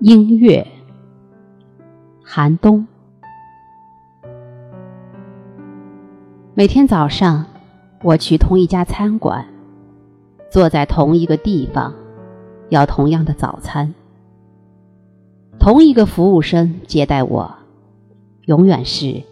[0.00, 0.66] 音乐，
[2.24, 2.86] 寒冬。
[6.54, 7.44] 每天早上，
[8.02, 9.46] 我去同一家餐馆，
[10.50, 11.92] 坐在同一个地方，
[12.70, 13.92] 要同样的早餐。
[15.58, 17.54] 同一个服务生接待我，
[18.46, 19.22] 永远是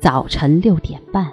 [0.00, 1.30] 早晨六点半。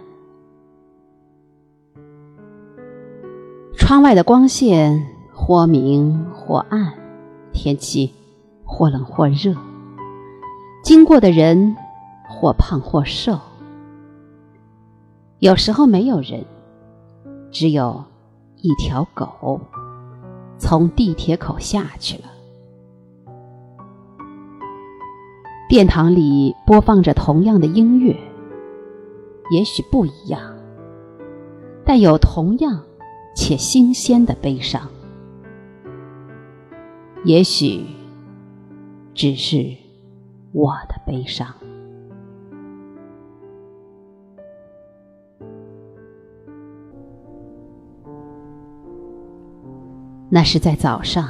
[3.78, 6.94] 窗外的光线或明或暗，
[7.54, 8.12] 天气。
[8.68, 9.56] 或冷或热，
[10.84, 11.76] 经过的人
[12.30, 13.40] 或胖或瘦，
[15.40, 16.46] 有时候没有人，
[17.50, 18.04] 只有
[18.58, 19.60] 一条狗
[20.60, 22.30] 从地铁口下去了。
[25.70, 28.16] 殿堂里播放着同样的音乐，
[29.52, 30.40] 也许不一样，
[31.84, 32.84] 但有同样
[33.36, 34.88] 且新鲜的悲伤，
[37.24, 37.97] 也许。
[39.18, 39.76] 只是
[40.52, 41.48] 我的悲伤。
[50.30, 51.30] 那是在早上，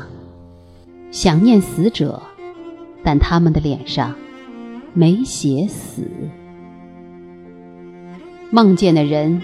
[1.12, 2.22] 想念死者，
[3.06, 4.14] 但他们的脸上
[4.94, 6.04] 没写死。
[8.52, 9.42] 梦见的人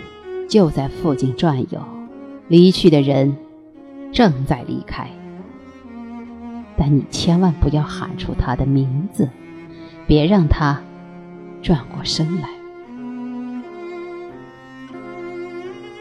[0.50, 1.80] 就在附近转悠，
[2.50, 3.38] 离去的人
[4.12, 5.10] 正在离开。
[6.78, 9.30] 但你千万不要喊出他的名字，
[10.08, 10.82] 别让他
[11.62, 12.50] 转过身来。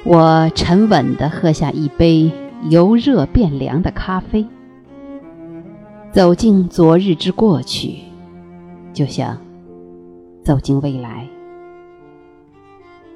[0.05, 2.33] 我沉稳地喝下一杯
[2.69, 4.47] 由热变凉的咖啡，
[6.11, 7.99] 走进昨日之过去，
[8.93, 9.39] 就像
[10.43, 11.29] 走进未来，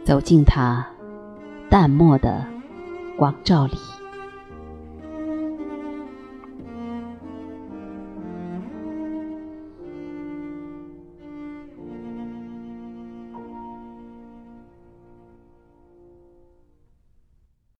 [0.04, 0.86] 走进他
[1.68, 2.46] 淡漠的
[3.16, 3.74] 光照里。